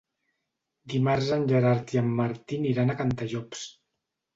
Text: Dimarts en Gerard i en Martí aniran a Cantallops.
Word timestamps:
Dimarts 0.93 1.29
en 1.37 1.47
Gerard 1.53 1.95
i 1.99 2.03
en 2.03 2.11
Martí 2.23 2.61
aniran 2.65 2.91
a 2.97 3.01
Cantallops. 3.05 3.67